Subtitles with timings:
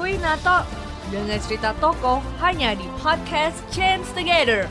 [0.00, 0.64] Kui Nato
[1.12, 4.64] dengan cerita tokoh hanya di podcast Chance Together.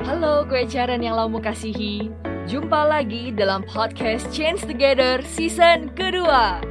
[0.00, 2.08] Halo kue caran yang laumu kasihi
[2.48, 6.64] Jumpa lagi dalam podcast Change Together season kedua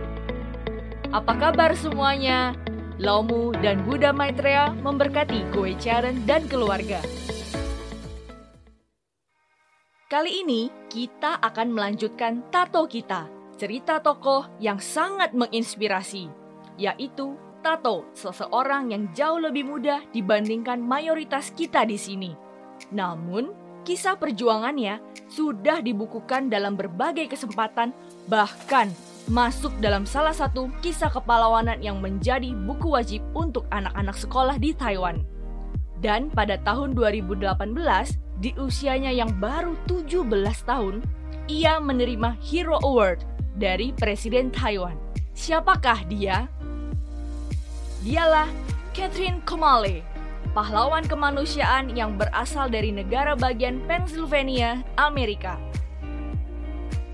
[1.14, 2.58] Apa kabar semuanya?
[2.98, 7.06] Laumu dan Buddha Maitreya memberkati kue caran dan keluarga
[10.12, 16.28] Kali ini kita akan melanjutkan tato kita Cerita tokoh yang sangat menginspirasi
[16.76, 22.36] Yaitu Tato, seseorang yang jauh lebih muda dibandingkan mayoritas kita di sini.
[22.92, 23.56] Namun,
[23.88, 25.00] kisah perjuangannya
[25.32, 27.96] sudah dibukukan dalam berbagai kesempatan,
[28.28, 28.92] bahkan
[29.32, 35.24] masuk dalam salah satu kisah kepahlawanan yang menjadi buku wajib untuk anak-anak sekolah di Taiwan.
[36.02, 37.46] Dan pada tahun 2018,
[38.42, 40.26] di usianya yang baru 17
[40.66, 41.06] tahun,
[41.46, 43.22] ia menerima Hero Award
[43.54, 44.98] dari Presiden Taiwan.
[45.38, 46.50] Siapakah dia?
[48.02, 48.50] Dialah
[48.98, 50.02] Catherine Komale,
[50.58, 55.62] pahlawan kemanusiaan yang berasal dari negara bagian Pennsylvania, Amerika.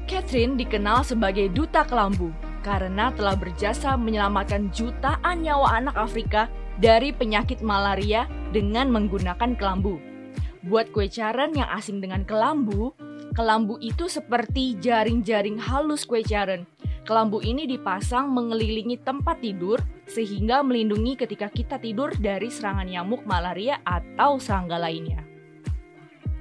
[0.07, 2.31] Catherine dikenal sebagai duta kelambu
[2.63, 6.47] karena telah berjasa menyelamatkan jutaan nyawa anak Afrika
[6.79, 10.16] dari penyakit malaria dengan menggunakan kelambu.
[10.65, 12.95] Buat kue caren yang asing dengan kelambu,
[13.37, 16.65] kelambu itu seperti jaring-jaring halus kue caren
[17.07, 19.79] Kelambu ini dipasang mengelilingi tempat tidur
[20.11, 25.23] sehingga melindungi ketika kita tidur dari serangan nyamuk malaria atau serangga lainnya.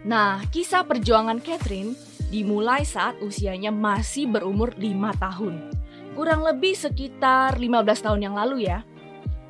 [0.02, 1.94] Nah, kisah perjuangan Catherine
[2.34, 5.70] dimulai saat usianya masih berumur 5 tahun.
[6.18, 8.82] Kurang lebih sekitar 15 tahun yang lalu ya.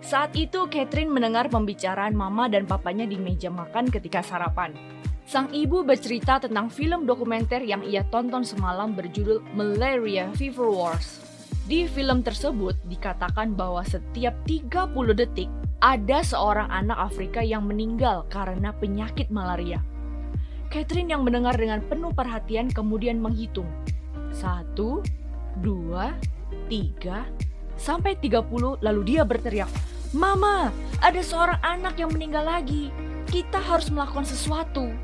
[0.06, 4.70] Saat itu Catherine mendengar pembicaraan mama dan papanya di meja makan ketika sarapan.
[5.26, 11.18] Sang ibu bercerita tentang film dokumenter yang ia tonton semalam berjudul Malaria Fever Wars.
[11.66, 15.50] Di film tersebut dikatakan bahwa setiap 30 detik
[15.82, 19.82] ada seorang anak Afrika yang meninggal karena penyakit malaria.
[20.70, 23.66] Catherine yang mendengar dengan penuh perhatian kemudian menghitung.
[24.30, 25.02] Satu,
[25.58, 26.14] dua,
[26.70, 27.26] tiga,
[27.74, 30.70] sampai 30 lalu dia berteriak, Mama,
[31.02, 32.94] ada seorang anak yang meninggal lagi.
[33.26, 34.94] Kita harus melakukan sesuatu.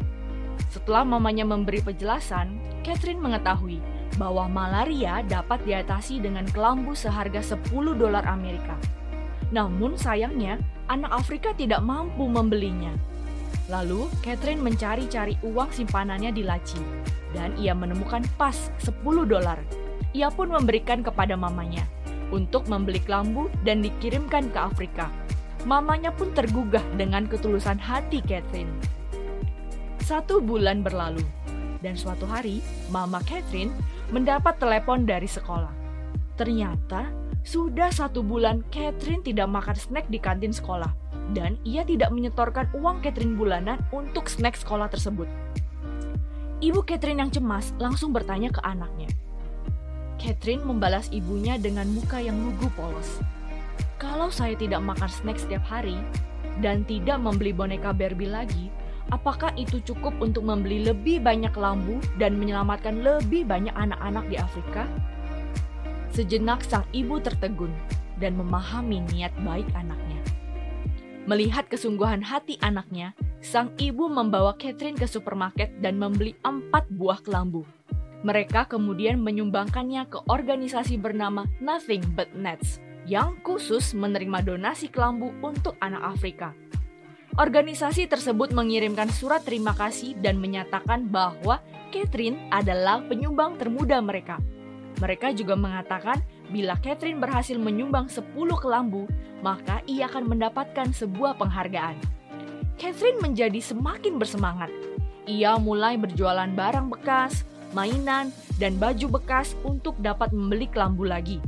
[0.70, 2.54] Setelah mamanya memberi penjelasan,
[2.86, 3.82] Catherine mengetahui
[4.14, 8.78] bahwa malaria dapat diatasi dengan kelambu seharga 10 dolar Amerika.
[9.50, 12.94] Namun sayangnya, anak Afrika tidak mampu membelinya.
[13.66, 16.78] Lalu, Catherine mencari-cari uang simpanannya di laci,
[17.34, 19.58] dan ia menemukan pas 10 dolar.
[20.14, 21.82] Ia pun memberikan kepada mamanya
[22.32, 25.12] untuk membeli kelambu dan dikirimkan ke Afrika.
[25.62, 28.72] Mamanya pun tergugah dengan ketulusan hati Catherine.
[30.02, 31.22] Satu bulan berlalu,
[31.78, 32.58] dan suatu hari
[32.90, 33.70] Mama Catherine
[34.10, 35.70] mendapat telepon dari sekolah.
[36.34, 37.14] Ternyata
[37.46, 40.90] sudah satu bulan Catherine tidak makan snack di kantin sekolah,
[41.30, 45.30] dan ia tidak menyetorkan uang Catherine bulanan untuk snack sekolah tersebut.
[46.62, 49.10] Ibu Catherine yang cemas langsung bertanya ke anaknya.
[50.22, 53.18] Catherine membalas ibunya dengan muka yang lugu polos.
[53.98, 55.98] Kalau saya tidak makan snack setiap hari
[56.62, 58.70] dan tidak membeli boneka Barbie lagi,
[59.10, 64.86] apakah itu cukup untuk membeli lebih banyak lambu dan menyelamatkan lebih banyak anak-anak di Afrika?
[66.14, 67.74] Sejenak sang ibu tertegun
[68.22, 70.22] dan memahami niat baik anaknya.
[71.26, 73.10] Melihat kesungguhan hati anaknya,
[73.42, 77.66] sang ibu membawa Catherine ke supermarket dan membeli empat buah kelambu.
[78.22, 85.74] Mereka kemudian menyumbangkannya ke organisasi bernama Nothing But Nets yang khusus menerima donasi kelambu untuk
[85.82, 86.54] anak Afrika.
[87.34, 91.58] Organisasi tersebut mengirimkan surat terima kasih dan menyatakan bahwa
[91.90, 94.38] Catherine adalah penyumbang termuda mereka.
[95.00, 96.20] Mereka juga mengatakan
[96.52, 99.08] bila Catherine berhasil menyumbang 10 kelambu,
[99.40, 101.98] maka ia akan mendapatkan sebuah penghargaan.
[102.76, 104.70] Catherine menjadi semakin bersemangat.
[105.26, 108.30] Ia mulai berjualan barang bekas, mainan,
[108.60, 111.42] dan baju bekas untuk dapat membeli kelambu lagi.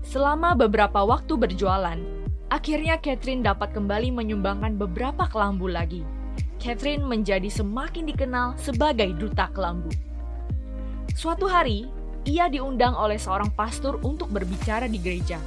[0.00, 2.00] Selama beberapa waktu berjualan,
[2.50, 6.02] Akhirnya Catherine dapat kembali menyumbangkan beberapa kelambu lagi.
[6.58, 9.94] Catherine menjadi semakin dikenal sebagai duta kelambu.
[11.14, 11.86] Suatu hari,
[12.26, 15.38] ia diundang oleh seorang pastor untuk berbicara di gereja.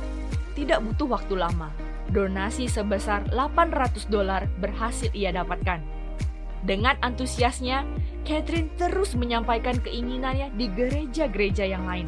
[0.55, 1.75] Tidak butuh waktu lama.
[2.07, 5.83] Donasi sebesar 800 dolar berhasil ia dapatkan.
[6.63, 7.83] Dengan antusiasnya,
[8.23, 12.07] Catherine terus menyampaikan keinginannya di gereja-gereja yang lain.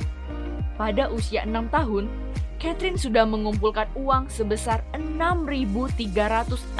[0.79, 2.07] Pada usia 6 tahun,
[2.55, 6.79] Catherine sudah mengumpulkan uang sebesar 6.316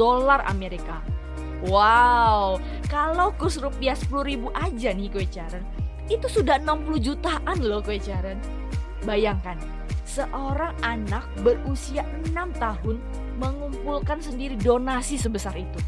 [0.00, 1.04] dolar Amerika.
[1.68, 2.56] Wow,
[2.88, 5.60] kalau kurs rupiah 10.000 aja nih gue caren,
[6.08, 8.40] itu sudah 60 jutaan loh kue Jaren.
[9.06, 9.60] Bayangkan,
[10.02, 12.96] seorang anak berusia 6 tahun
[13.38, 15.78] mengumpulkan sendiri donasi sebesar itu.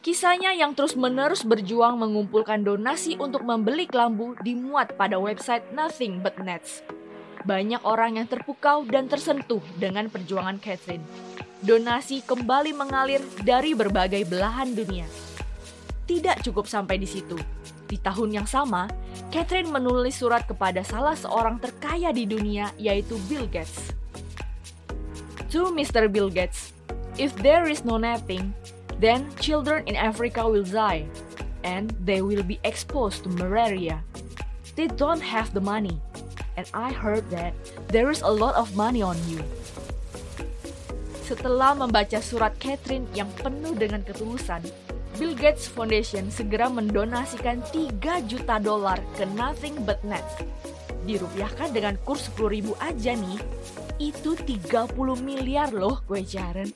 [0.00, 6.80] Kisahnya yang terus-menerus berjuang mengumpulkan donasi untuk membeli kelambu dimuat pada website Nothing But Nets.
[7.44, 11.04] Banyak orang yang terpukau dan tersentuh dengan perjuangan Catherine.
[11.60, 15.04] Donasi kembali mengalir dari berbagai belahan dunia.
[16.08, 17.36] Tidak cukup sampai di situ.
[17.84, 18.88] Di tahun yang sama,
[19.28, 23.92] Catherine menulis surat kepada salah seorang terkaya di dunia yaitu Bill Gates.
[25.52, 26.08] To Mr.
[26.08, 26.72] Bill Gates,
[27.20, 28.56] if there is no nothing,
[29.00, 31.08] then children in Africa will die
[31.64, 34.04] and they will be exposed to malaria.
[34.76, 36.00] They don't have the money,
[36.56, 37.52] and I heard that
[37.88, 39.42] there is a lot of money on you.
[41.26, 44.64] Setelah membaca surat Catherine yang penuh dengan ketulusan,
[45.20, 50.40] Bill Gates Foundation segera mendonasikan 3 juta dolar ke Nothing But Nets.
[51.04, 53.38] Dirupiahkan dengan kurs 10 ribu aja nih,
[54.00, 56.72] itu 30 miliar loh gue Jaren.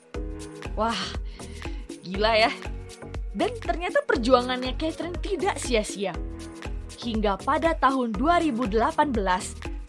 [0.77, 0.99] Wah,
[2.05, 2.51] gila ya.
[3.35, 6.13] Dan ternyata perjuangannya Catherine tidak sia-sia.
[6.95, 8.71] Hingga pada tahun 2018,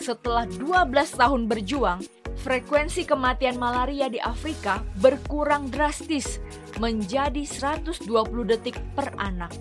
[0.02, 2.00] setelah 12 tahun berjuang,
[2.42, 6.42] frekuensi kematian malaria di Afrika berkurang drastis
[6.82, 8.02] menjadi 120
[8.50, 9.54] detik per anak.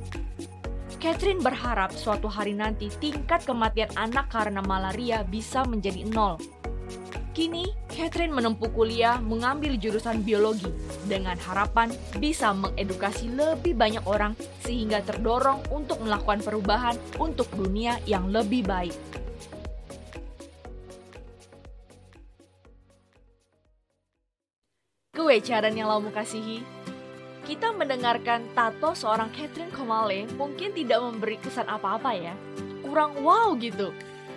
[0.97, 6.41] Catherine berharap suatu hari nanti tingkat kematian anak karena malaria bisa menjadi nol.
[7.35, 10.71] Kini, Catherine menempuh kuliah mengambil jurusan biologi
[11.03, 18.31] dengan harapan bisa mengedukasi lebih banyak orang sehingga terdorong untuk melakukan perubahan untuk dunia yang
[18.31, 18.95] lebih baik.
[25.11, 26.63] Kewecaran yang mau kasihi,
[27.43, 32.31] kita mendengarkan tato seorang Catherine Komale mungkin tidak memberi kesan apa-apa ya.
[32.79, 33.91] Kurang wow gitu.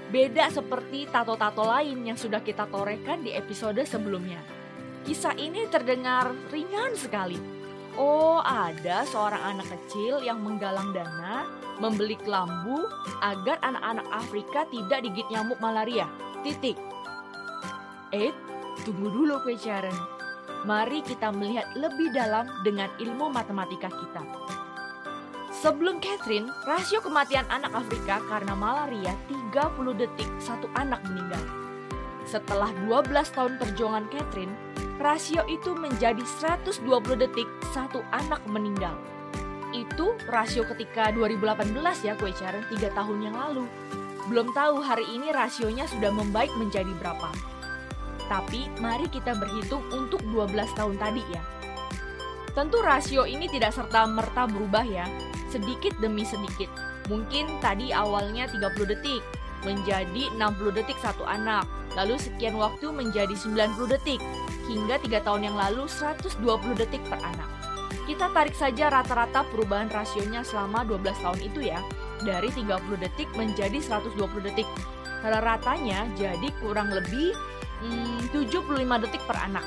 [0.09, 4.41] Beda seperti tato-tato lain yang sudah kita torehkan di episode sebelumnya.
[5.05, 7.37] Kisah ini terdengar ringan sekali.
[8.01, 11.45] Oh, ada seorang anak kecil yang menggalang dana,
[11.77, 12.89] membeli kelambu
[13.21, 16.09] agar anak-anak Afrika tidak digigit nyamuk malaria.
[16.41, 16.81] Titik.
[18.15, 18.33] Eh,
[18.89, 19.61] tunggu dulu kue
[20.65, 24.23] mari kita melihat lebih dalam dengan ilmu matematika kita.
[25.59, 31.43] Sebelum Catherine, rasio kematian anak Afrika karena malaria 30 detik satu anak meninggal.
[32.23, 34.55] Setelah 12 tahun perjuangan Catherine,
[35.03, 36.79] rasio itu menjadi 120
[37.19, 38.95] detik satu anak meninggal.
[39.75, 41.75] Itu rasio ketika 2018
[42.07, 43.67] ya kue Sharon 3 tahun yang lalu.
[44.31, 47.35] Belum tahu hari ini rasionya sudah membaik menjadi berapa.
[48.31, 51.43] Tapi mari kita berhitung untuk 12 tahun tadi ya.
[52.55, 55.07] Tentu rasio ini tidak serta-merta berubah ya,
[55.49, 56.69] sedikit demi sedikit.
[57.09, 59.25] Mungkin tadi awalnya 30 detik,
[59.67, 61.67] menjadi 60 detik satu anak,
[61.99, 64.21] lalu sekian waktu menjadi 90 detik,
[64.69, 66.39] hingga 3 tahun yang lalu 120
[66.79, 67.49] detik per anak.
[68.05, 71.81] Kita tarik saja rata-rata perubahan rasionya selama 12 tahun itu ya,
[72.25, 74.69] dari 30 detik menjadi 120 detik.
[75.25, 77.35] Rata-ratanya jadi kurang lebih
[77.85, 79.67] hmm, 75 detik per anak.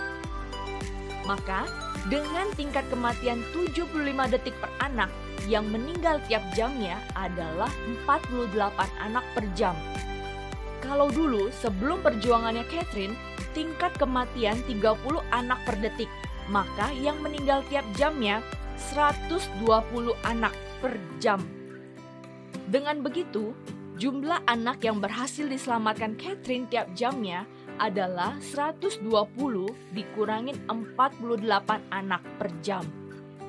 [1.30, 1.70] Maka,
[2.10, 3.86] dengan tingkat kematian 75
[4.34, 5.12] detik per anak
[5.46, 7.70] yang meninggal tiap jamnya adalah
[8.08, 8.58] 48
[9.06, 9.78] anak per jam.
[10.82, 13.14] Kalau dulu sebelum perjuangannya Catherine,
[13.54, 16.10] tingkat kematian 30 anak per detik,
[16.50, 18.42] maka yang meninggal tiap jamnya
[18.90, 19.62] 120
[20.26, 21.38] anak per jam.
[22.66, 23.54] Dengan begitu,
[24.02, 27.46] jumlah anak yang berhasil diselamatkan Catherine tiap jamnya
[27.80, 29.08] adalah 120
[29.96, 31.48] dikurangin 48
[31.92, 32.84] anak per jam.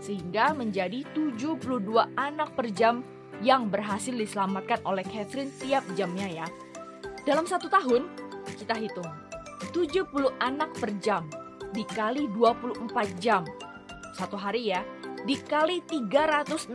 [0.03, 1.83] Sehingga menjadi 72
[2.19, 3.03] anak per jam
[3.43, 6.47] yang berhasil diselamatkan oleh Catherine tiap jamnya ya.
[7.23, 8.07] Dalam satu tahun,
[8.59, 9.09] kita hitung.
[9.71, 10.07] 70
[10.43, 11.27] anak per jam
[11.71, 13.47] dikali 24 jam.
[14.19, 14.83] Satu hari ya,
[15.23, 16.75] dikali 365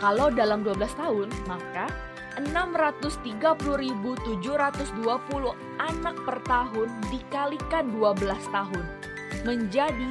[0.00, 1.92] Kalau dalam 12 tahun, maka
[2.40, 4.40] 630.720
[5.76, 8.84] anak per tahun dikalikan 12 tahun
[9.44, 10.08] menjadi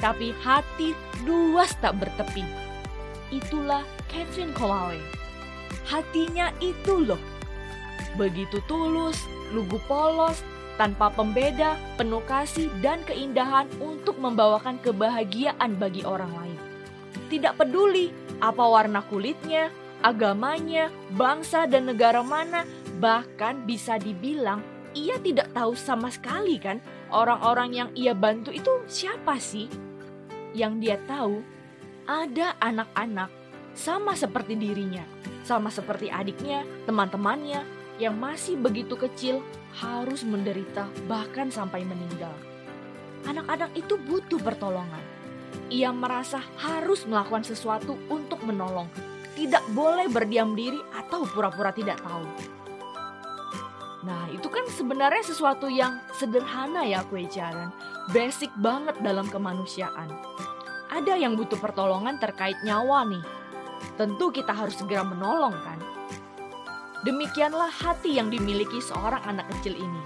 [0.00, 0.96] tapi hati
[1.28, 2.42] luas tak bertepi.
[3.28, 5.00] Itulah Catherine Kowale.
[5.84, 7.20] Hatinya itu loh
[8.16, 10.40] begitu tulus, lugu polos,
[10.76, 16.58] tanpa pembeda, penuh kasih, dan keindahan untuk membawakan kebahagiaan bagi orang lain.
[17.28, 19.72] Tidak peduli apa warna kulitnya,
[20.04, 22.64] agamanya, bangsa, dan negara mana,
[23.02, 24.62] bahkan bisa dibilang
[24.94, 26.78] ia tidak tahu sama sekali kan
[27.10, 29.66] orang-orang yang ia bantu itu siapa sih?
[30.54, 31.42] Yang dia tahu
[32.06, 33.28] ada anak-anak
[33.74, 35.02] sama seperti dirinya,
[35.42, 37.64] sama seperti adiknya, teman-temannya,
[37.96, 39.40] yang masih begitu kecil
[39.80, 42.32] harus menderita bahkan sampai meninggal.
[43.24, 45.00] Anak-anak itu butuh pertolongan.
[45.72, 48.88] Ia merasa harus melakukan sesuatu untuk menolong.
[49.32, 52.28] Tidak boleh berdiam diri atau pura-pura tidak tahu.
[54.02, 57.70] Nah, itu kan sebenarnya sesuatu yang sederhana ya kue jaran.
[58.10, 60.10] Basic banget dalam kemanusiaan.
[60.90, 63.24] Ada yang butuh pertolongan terkait nyawa nih.
[63.94, 65.78] Tentu kita harus segera menolong kan.
[67.06, 70.02] Demikianlah hati yang dimiliki seorang anak kecil ini.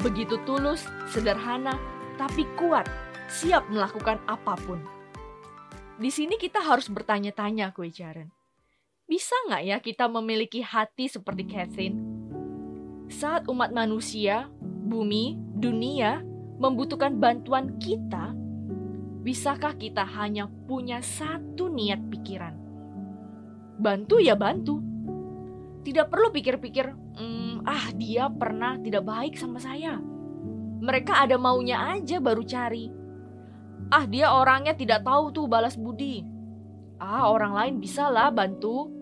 [0.00, 1.76] Begitu tulus, sederhana,
[2.16, 2.88] tapi kuat,
[3.28, 4.80] siap melakukan apa pun.
[5.96, 8.32] Di sini kita harus bertanya-tanya, kue Jaren.
[9.08, 12.15] Bisa nggak ya kita memiliki hati seperti Catherine?
[13.06, 16.26] Saat umat manusia, bumi, dunia
[16.58, 18.34] membutuhkan bantuan kita,
[19.22, 22.54] bisakah kita hanya punya satu niat pikiran?
[23.78, 24.82] Bantu ya bantu,
[25.86, 30.02] tidak perlu pikir-pikir, hmm, ah dia pernah tidak baik sama saya.
[30.82, 32.90] Mereka ada maunya aja baru cari.
[33.94, 36.26] Ah dia orangnya tidak tahu tuh balas budi.
[36.98, 38.95] Ah orang lain bisa lah bantu.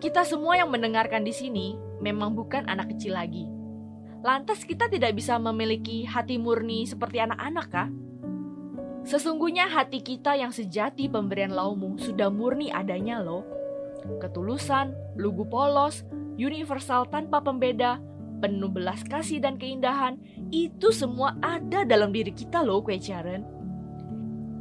[0.00, 3.44] Kita semua yang mendengarkan di sini memang bukan anak kecil lagi.
[4.24, 7.88] Lantas kita tidak bisa memiliki hati murni seperti anak-anak kah?
[9.04, 13.60] Sesungguhnya hati kita yang sejati pemberian laumu sudah murni adanya loh
[14.20, 16.06] ketulusan, lugu polos,
[16.40, 18.00] universal tanpa pembeda,
[18.40, 20.16] penuh belas kasih dan keindahan,
[20.48, 23.44] itu semua ada dalam diri kita loh, kue Sharon.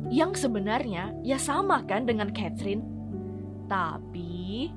[0.09, 2.83] Yang sebenarnya ya sama kan dengan Catherine.
[3.69, 4.73] Tapi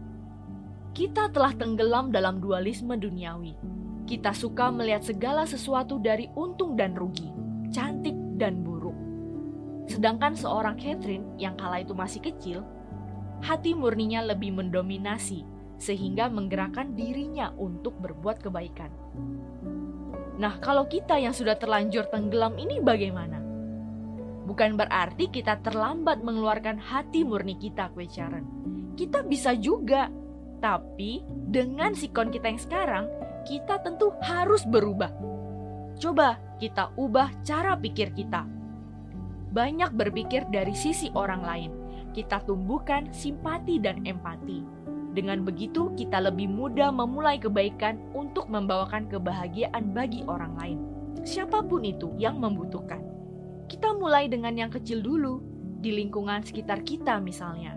[0.92, 3.56] kita telah tenggelam dalam dualisme duniawi.
[4.04, 7.32] Kita suka melihat segala sesuatu dari untung dan rugi,
[7.72, 8.92] cantik dan buruk.
[9.88, 12.60] Sedangkan seorang Catherine yang kala itu masih kecil,
[13.40, 15.48] hati murninya lebih mendominasi,
[15.80, 18.92] sehingga menggerakkan dirinya untuk berbuat kebaikan.
[20.36, 23.40] Nah, kalau kita yang sudah terlanjur tenggelam ini bagaimana?
[24.44, 28.44] Bukan berarti kita terlambat mengeluarkan hati murni kita, kue Sharon.
[28.92, 30.12] Kita bisa juga,
[30.62, 33.04] tapi dengan sikon kita yang sekarang,
[33.42, 35.10] kita tentu harus berubah.
[35.98, 38.46] Coba kita ubah cara pikir kita.
[39.52, 41.72] Banyak berpikir dari sisi orang lain,
[42.14, 44.62] kita tumbuhkan simpati dan empati.
[45.12, 50.78] Dengan begitu, kita lebih mudah memulai kebaikan untuk membawakan kebahagiaan bagi orang lain,
[51.20, 53.04] siapa pun itu yang membutuhkan.
[53.68, 55.44] Kita mulai dengan yang kecil dulu,
[55.84, 57.76] di lingkungan sekitar kita, misalnya.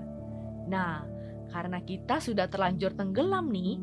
[0.72, 1.15] Nah,
[1.56, 3.80] karena kita sudah terlanjur tenggelam nih,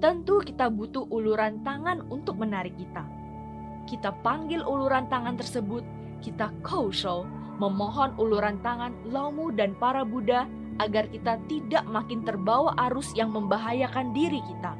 [0.00, 3.04] tentu kita butuh uluran tangan untuk menarik kita.
[3.84, 5.84] Kita panggil uluran tangan tersebut,
[6.24, 7.28] kita kosho
[7.60, 10.48] memohon uluran tangan Laumu dan para Buddha
[10.80, 14.72] agar kita tidak makin terbawa arus yang membahayakan diri kita.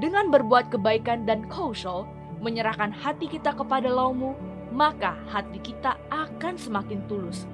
[0.00, 2.08] Dengan berbuat kebaikan dan kausal,
[2.40, 4.32] menyerahkan hati kita kepada Laumu,
[4.72, 7.44] maka hati kita akan semakin tulus.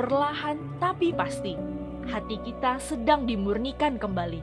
[0.00, 1.52] Perlahan tapi pasti,
[2.08, 4.42] hati kita sedang dimurnikan kembali.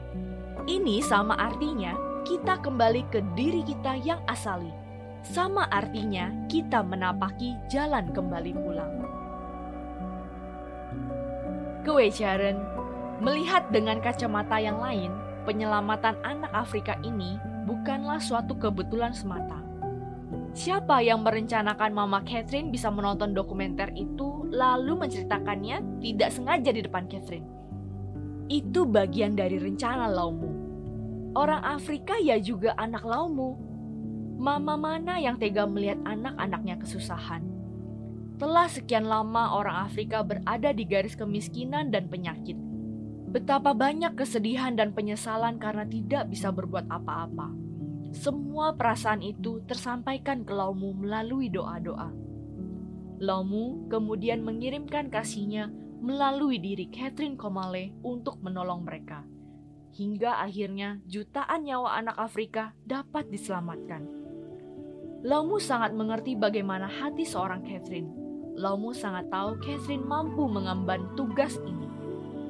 [0.68, 1.96] Ini sama artinya
[2.28, 4.80] kita kembali ke diri kita yang asali
[5.20, 8.94] sama artinya kita menapaki jalan kembali pulang.
[11.90, 12.56] Sharon,
[13.20, 15.10] melihat dengan kacamata yang lain,
[15.44, 17.36] penyelamatan anak Afrika ini
[17.66, 19.58] bukanlah suatu kebetulan semata.
[20.54, 27.06] Siapa yang merencanakan Mama Catherine bisa menonton dokumenter itu lalu menceritakannya tidak sengaja di depan
[27.06, 27.46] Catherine?
[28.50, 30.50] Itu bagian dari rencana Laumu.
[31.38, 33.70] Orang Afrika ya juga anak Laumu,
[34.40, 37.44] Mama mana yang tega melihat anak-anaknya kesusahan?
[38.40, 42.56] Telah sekian lama orang Afrika berada di garis kemiskinan dan penyakit.
[43.28, 47.52] Betapa banyak kesedihan dan penyesalan karena tidak bisa berbuat apa-apa.
[48.16, 52.08] Semua perasaan itu tersampaikan ke Laumu melalui doa-doa.
[53.20, 55.68] Laumu kemudian mengirimkan kasihnya
[56.00, 59.22] melalui diri Catherine Komale untuk menolong mereka.
[59.92, 64.08] Hingga akhirnya jutaan nyawa anak Afrika dapat diselamatkan.
[65.20, 68.20] Laumu sangat mengerti bagaimana hati seorang Catherine
[68.60, 71.88] Laumu sangat tahu Catherine mampu mengemban tugas ini.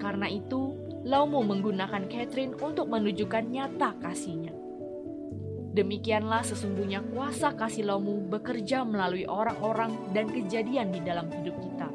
[0.02, 0.74] Karena itu,
[1.06, 4.52] Laumu menggunakan Catherine untuk menunjukkan nyata kasihnya.
[5.70, 11.88] Demikianlah sesungguhnya kuasa kasih Laumu bekerja melalui orang-orang dan kejadian di dalam hidup kita.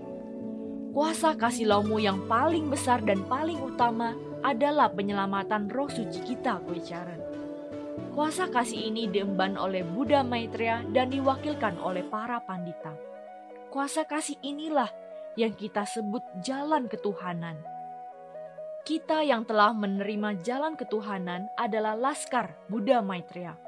[0.95, 4.15] Kuasa kasih Laumu yang paling besar dan paling utama
[4.47, 7.19] adalah penyelamatan roh suci kita, Kue Charen.
[8.15, 12.95] Kuasa kasih ini diemban oleh Buddha Maitreya dan diwakilkan oleh para pandita
[13.75, 14.87] kuasa kasih inilah
[15.35, 17.59] yang kita sebut jalan ketuhanan.
[18.87, 23.59] Kita yang telah menerima jalan ketuhanan adalah Laskar Buddha Maitreya,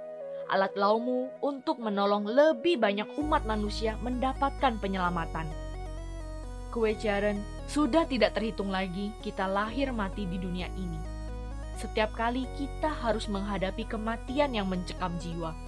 [0.47, 5.47] alat laumu untuk menolong lebih banyak umat manusia mendapatkan penyelamatan.
[6.71, 10.99] Kue Jaren sudah tidak terhitung lagi kita lahir mati di dunia ini.
[11.77, 15.67] Setiap kali kita harus menghadapi kematian yang mencekam jiwa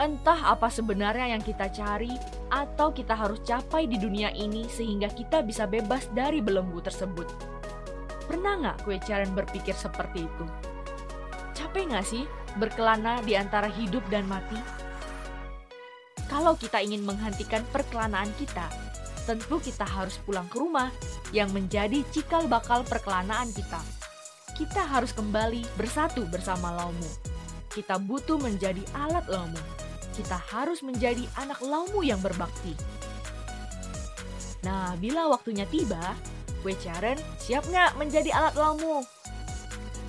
[0.00, 2.16] entah apa sebenarnya yang kita cari
[2.48, 7.28] atau kita harus capai di dunia ini sehingga kita bisa bebas dari belenggu tersebut.
[8.24, 10.44] Pernah nggak kue Caren berpikir seperti itu?
[11.52, 12.24] Capek nggak sih
[12.58, 14.58] berkelana di antara hidup dan mati?
[16.26, 18.70] Kalau kita ingin menghentikan perkelanaan kita,
[19.28, 20.90] tentu kita harus pulang ke rumah
[21.30, 23.78] yang menjadi cikal bakal perkelanaan kita.
[24.58, 27.10] Kita harus kembali bersatu bersama Laumu.
[27.70, 29.80] Kita butuh menjadi alat Laumu
[30.20, 32.74] kita harus menjadi anak laumu yang berbakti.
[34.60, 36.12] Nah, bila waktunya tiba,
[36.60, 39.00] kue siap nggak menjadi alat laumu?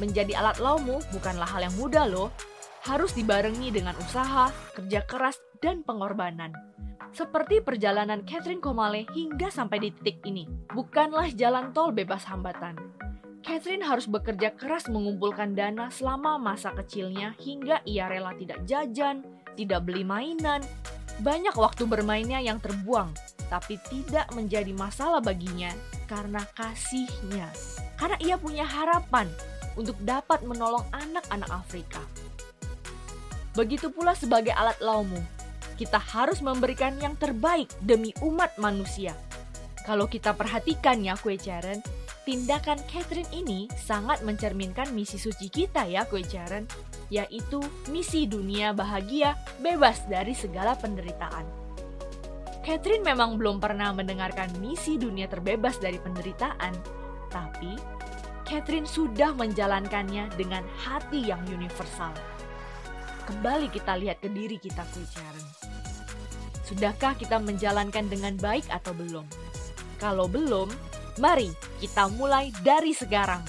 [0.02, 2.34] Menjadi alat laumu bukanlah hal yang mudah loh.
[2.82, 6.50] Harus dibarengi dengan usaha, kerja keras, dan pengorbanan.
[7.14, 12.74] Seperti perjalanan Catherine Komale hingga sampai di titik ini, bukanlah jalan tol bebas hambatan.
[13.46, 19.22] Catherine harus bekerja keras mengumpulkan dana selama masa kecilnya hingga ia rela tidak jajan,
[19.54, 20.66] tidak beli mainan,
[21.22, 23.14] banyak waktu bermainnya yang terbuang,
[23.52, 25.70] tapi tidak menjadi masalah baginya
[26.10, 27.50] karena kasihnya.
[28.00, 29.30] Karena ia punya harapan
[29.76, 32.02] untuk dapat menolong anak-anak Afrika.
[33.52, 35.20] Begitu pula sebagai alat laumu,
[35.76, 39.12] kita harus memberikan yang terbaik demi umat manusia.
[39.84, 41.82] Kalau kita perhatikan ya kue Caren,
[42.24, 46.70] tindakan Catherine ini sangat mencerminkan misi suci kita ya kue Caren
[47.12, 47.60] yaitu
[47.92, 51.44] misi dunia bahagia bebas dari segala penderitaan.
[52.64, 56.72] Catherine memang belum pernah mendengarkan misi dunia terbebas dari penderitaan,
[57.28, 57.76] tapi
[58.52, 62.12] Catherine sudah menjalankannya dengan hati yang universal.
[63.24, 65.48] Kembali kita lihat ke diri kita, Sharon.
[66.68, 69.24] Sudahkah kita menjalankan dengan baik atau belum?
[70.04, 70.68] Kalau belum,
[71.24, 71.48] mari
[71.80, 73.40] kita mulai dari sekarang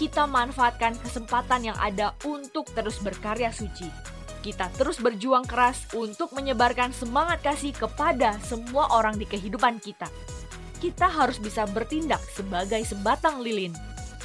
[0.00, 3.92] kita manfaatkan kesempatan yang ada untuk terus berkarya suci.
[4.40, 10.08] Kita terus berjuang keras untuk menyebarkan semangat kasih kepada semua orang di kehidupan kita.
[10.80, 13.76] Kita harus bisa bertindak sebagai sebatang lilin.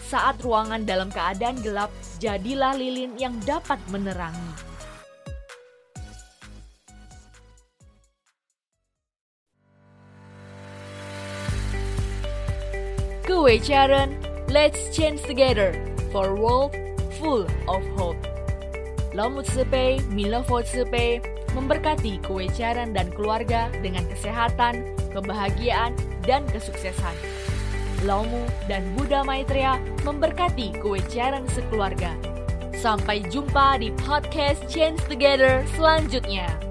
[0.04, 1.89] Saat ruangan dalam keadaan gelap,
[2.20, 4.52] jadilah lilin yang dapat menerangi.
[13.24, 15.74] Kewajaran Let's change together
[16.13, 16.78] for world
[17.18, 18.22] full of hope.
[19.18, 21.26] Lamu Tsepe, Milofo Tsepe,
[21.58, 27.33] memberkati kewecaran dan keluarga dengan kesehatan, kebahagiaan, dan kesuksesan.
[28.04, 32.13] Laumu dan Buddha Maitreya memberkati kewecaran sekeluarga.
[32.76, 36.62] Sampai jumpa di podcast Change Together selanjutnya.